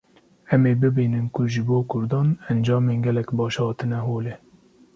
[0.53, 4.33] em ê bibînin ku ji bo Kurdan encamên gelek baş hatine holê